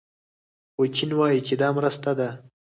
[0.73, 2.29] خو چین وايي چې دا مرسته ده.